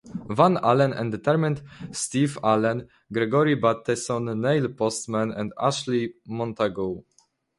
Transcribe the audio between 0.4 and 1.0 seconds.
Allen,